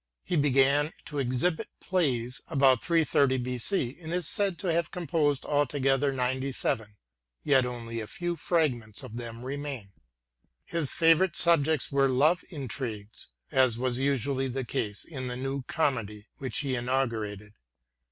[0.23, 6.11] He began to exhibit plays about 330 B.C., and is said to have composed altogether
[6.11, 6.97] ninety seven,
[7.43, 9.89] yet only a few fragments of them remain.
[10.65, 16.25] His favorite subjects were love intrigues, as was usually the case in the New Comedy,
[16.39, 17.53] which he inaugurated.